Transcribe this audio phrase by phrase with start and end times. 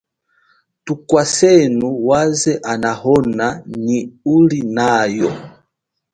[0.85, 3.47] Thukwasenu waze anahona
[3.83, 3.99] nyi
[4.35, 5.31] ulinayo.